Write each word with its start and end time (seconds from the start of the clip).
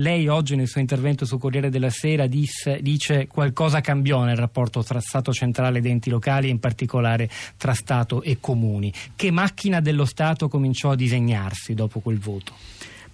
Lei 0.00 0.28
oggi 0.28 0.56
nel 0.56 0.66
suo 0.66 0.80
intervento 0.80 1.26
su 1.26 1.36
Corriere 1.36 1.68
della 1.68 1.90
Sera 1.90 2.26
disse, 2.26 2.78
dice 2.80 3.26
qualcosa 3.26 3.82
cambiò 3.82 4.24
nel 4.24 4.36
rapporto 4.36 4.82
tra 4.82 4.98
Stato 4.98 5.30
centrale 5.30 5.78
ed 5.78 5.86
enti 5.86 6.08
locali, 6.08 6.48
in 6.48 6.58
particolare 6.58 7.28
tra 7.58 7.74
Stato 7.74 8.22
e 8.22 8.38
comuni. 8.40 8.90
Che 9.14 9.30
macchina 9.30 9.80
dello 9.80 10.06
Stato 10.06 10.48
cominciò 10.48 10.92
a 10.92 10.96
disegnarsi 10.96 11.74
dopo 11.74 12.00
quel 12.00 12.18
voto? 12.18 12.54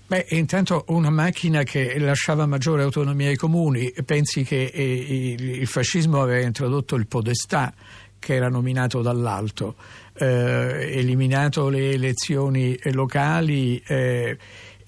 Beh, 0.07 0.27
intanto 0.31 0.85
una 0.89 1.11
macchina 1.11 1.65
che 1.65 1.99
lasciava 1.99 2.47
maggiore 2.47 2.85
autonomia 2.85 3.31
ai 3.31 3.37
comuni. 3.37 3.93
Pensi 4.05 4.45
che 4.45 4.67
eh, 4.67 5.35
il 5.37 5.67
fascismo 5.67 6.23
aveva 6.23 6.47
introdotto 6.47 6.95
il 6.95 7.09
podestà 7.09 7.75
che 8.17 8.35
era 8.35 8.49
nominato 8.49 9.03
dall'alto, 9.03 9.75
eh, 10.15 10.99
eliminato 10.99 11.69
le 11.69 11.91
elezioni 11.91 12.79
locali 12.93 13.83
eh, 13.85 14.39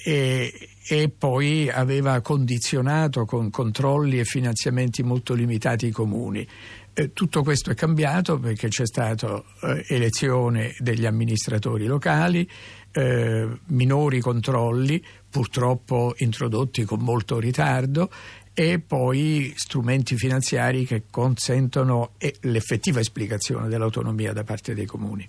e, 0.01 0.53
e, 0.87 1.09
poi 1.09 1.69
aveva 1.69 2.21
condizionato 2.21 3.25
con 3.25 3.51
controlli 3.51 4.21
e 4.21 4.25
finanziamenti 4.25 5.03
molto 5.03 5.35
limitati 5.35 5.87
i 5.87 5.91
comuni. 5.91 6.47
Eh, 6.93 7.13
tutto 7.13 7.43
questo 7.43 7.71
è 7.71 7.75
cambiato 7.75 8.39
perché 8.39 8.69
c'è 8.69 8.87
stata 8.87 9.43
eh, 9.63 9.85
elezione 9.89 10.75
degli 10.79 11.05
amministratori 11.05 11.87
locali, 11.87 12.49
eh, 12.93 13.49
minori 13.67 14.21
controlli, 14.21 15.03
purtroppo 15.29 16.15
introdotti 16.19 16.85
con 16.85 17.01
molto 17.01 17.39
ritardo 17.39 18.11
e 18.55 18.81
poi 18.81 19.53
strumenti 19.57 20.17
finanziari 20.17 20.85
che 20.85 21.05
consentono 21.11 22.15
l'effettiva 22.41 22.99
esplicazione 22.99 23.69
dell'autonomia 23.69 24.33
da 24.33 24.43
parte 24.43 24.75
dei 24.75 24.87
comuni. 24.87 25.29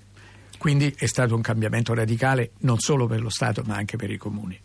Quindi 0.59 0.93
è 0.97 1.05
stato 1.05 1.35
un 1.35 1.41
cambiamento 1.41 1.93
radicale 1.93 2.51
non 2.59 2.79
solo 2.79 3.07
per 3.07 3.21
lo 3.21 3.29
Stato 3.29 3.63
ma 3.65 3.75
anche 3.75 3.95
per 3.95 4.11
i 4.11 4.17
comuni. 4.17 4.59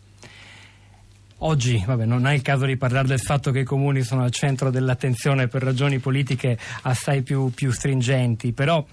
Oggi 1.39 1.81
vabbè, 1.85 2.03
non 2.03 2.27
è 2.27 2.33
il 2.33 2.41
caso 2.41 2.65
di 2.65 2.75
parlare 2.75 3.07
del 3.07 3.21
fatto 3.21 3.51
che 3.51 3.59
i 3.59 3.63
comuni 3.63 4.03
sono 4.03 4.23
al 4.23 4.31
centro 4.31 4.69
dell'attenzione 4.69 5.47
per 5.47 5.63
ragioni 5.63 5.99
politiche 5.99 6.57
assai 6.81 7.23
più, 7.23 7.49
più 7.49 7.71
stringenti, 7.71 8.51
però 8.51 8.85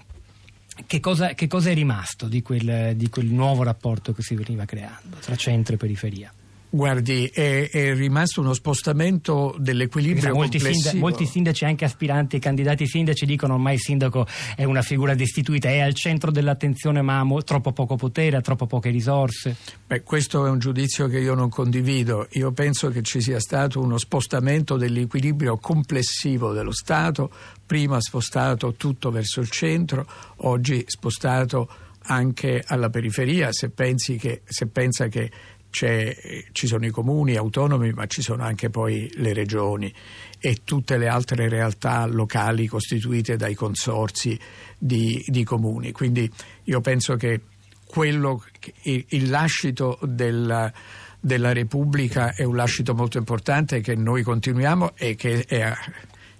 che 0.87 0.99
cosa, 1.01 1.33
che 1.33 1.47
cosa, 1.47 1.69
è 1.69 1.73
rimasto 1.73 2.27
di 2.27 2.41
quel, 2.41 2.95
di 2.95 3.09
quel 3.09 3.27
nuovo 3.27 3.63
rapporto 3.63 4.13
che 4.13 4.21
si 4.21 4.35
veniva 4.35 4.63
creando 4.63 5.17
tra 5.19 5.35
centro 5.35 5.75
e 5.75 5.77
periferia? 5.77 6.33
Guardi, 6.73 7.29
è, 7.31 7.69
è, 7.69 7.93
rimasto 7.93 8.41
uno 8.41 8.53
spostamento 8.53 9.55
dell'equilibrio 9.59 10.33
molti 10.33 10.57
complessivo. 10.57 10.89
Sindaci, 10.89 10.97
molti 10.97 11.25
sindaci, 11.27 11.65
anche 11.65 11.85
aspiranti, 11.85 12.39
candidati 12.39 12.87
sindaci, 12.87 13.27
dicono 13.27 13.53
ormai 13.53 13.75
il 13.75 13.79
sindaco 13.79 14.25
è 14.55 14.63
una 14.63 14.81
figura 14.81 15.13
destituita, 15.13 15.69
è 15.69 15.81
al 15.81 15.93
centro 15.93 16.31
dell'attenzione 16.31 17.03
ma 17.03 17.19
ha 17.19 17.43
troppo 17.43 17.73
poco 17.73 17.95
potere, 17.95 18.37
ha 18.37 18.41
troppo 18.41 18.65
poche 18.65 18.89
risorse. 18.89 19.55
Beh, 19.85 20.01
questo 20.01 20.47
è 20.47 20.49
un 20.49 20.57
giudizio 20.57 21.07
che 21.07 21.19
io 21.19 21.35
non 21.35 21.49
condivido. 21.49 22.27
Io 22.31 22.51
penso 22.53 22.89
che 22.89 23.03
ci 23.03 23.21
sia 23.21 23.39
stato 23.39 23.79
uno 23.79 23.99
spostamento 23.99 24.75
dell'equilibrio 24.75 25.57
complessivo 25.57 26.53
dello 26.53 26.73
Stato, 26.73 27.29
prima 27.67 28.01
spostato 28.01 28.73
tutto 28.73 29.11
verso 29.11 29.41
il 29.41 29.49
centro, 29.51 30.07
oggi 30.37 30.83
spostato 30.87 31.69
anche 32.05 32.63
alla 32.65 32.89
periferia, 32.89 33.51
se, 33.51 33.71
che, 33.75 34.41
se 34.43 34.65
pensa 34.65 35.07
che 35.07 35.29
ci 35.73 36.67
sono 36.67 36.85
i 36.85 36.91
comuni 36.91 37.35
autonomi, 37.35 37.91
ma 37.93 38.05
ci 38.05 38.21
sono 38.21 38.43
anche 38.43 38.69
poi 38.69 39.11
le 39.15 39.33
regioni 39.33 39.91
e 40.39 40.59
tutte 40.63 40.97
le 40.97 41.07
altre 41.07 41.49
realtà 41.49 42.05
locali 42.05 42.67
costituite 42.67 43.35
dai 43.35 43.55
consorsi 43.55 44.39
di, 44.77 45.23
di 45.27 45.43
comuni. 45.43 45.91
Quindi 45.91 46.29
io 46.65 46.79
penso 46.79 47.15
che 47.15 47.41
quello, 47.85 48.43
il, 48.83 49.29
lascito 49.29 49.97
della, 50.03 50.71
della 51.19 51.53
Repubblica 51.53 52.33
è 52.35 52.43
un 52.43 52.55
lascito 52.55 52.93
molto 52.93 53.17
importante 53.17 53.81
che 53.81 53.95
noi 53.95 54.21
continuiamo 54.21 54.93
e 54.95 55.15
che 55.15 55.43
è, 55.43 55.73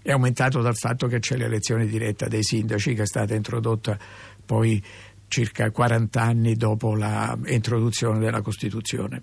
è 0.04 0.12
aumentato 0.12 0.62
dal 0.62 0.76
fatto 0.76 1.08
che 1.08 1.20
c'è 1.20 1.38
l'elezione 1.38 1.88
diretta 1.88 2.28
dei 2.28 2.44
sindaci 2.44 2.94
che 2.94 3.04
è 3.04 3.08
stata 3.08 3.34
introdotta 3.34 3.98
poi 4.46 4.84
circa 5.34 5.72
40 5.72 6.22
anni 6.22 6.56
dopo 6.56 6.94
l'introduzione 6.94 8.20
della 8.20 8.42
Costituzione. 8.42 9.22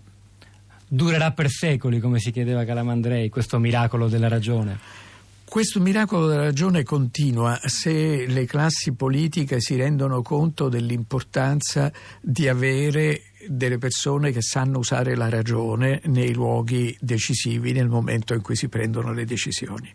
Durerà 0.88 1.30
per 1.30 1.48
secoli, 1.48 2.00
come 2.00 2.18
si 2.18 2.32
chiedeva 2.32 2.64
Calamandrei, 2.64 3.28
questo 3.28 3.60
miracolo 3.60 4.08
della 4.08 4.26
ragione? 4.26 4.76
Questo 5.44 5.78
miracolo 5.78 6.26
della 6.26 6.42
ragione 6.42 6.82
continua 6.82 7.60
se 7.62 8.26
le 8.26 8.44
classi 8.44 8.92
politiche 8.92 9.60
si 9.60 9.76
rendono 9.76 10.20
conto 10.22 10.68
dell'importanza 10.68 11.92
di 12.20 12.48
avere 12.48 13.22
delle 13.46 13.78
persone 13.78 14.32
che 14.32 14.42
sanno 14.42 14.78
usare 14.78 15.14
la 15.14 15.28
ragione 15.28 16.00
nei 16.06 16.34
luoghi 16.34 16.96
decisivi 17.00 17.70
nel 17.70 17.88
momento 17.88 18.34
in 18.34 18.42
cui 18.42 18.56
si 18.56 18.68
prendono 18.68 19.12
le 19.12 19.24
decisioni. 19.24 19.94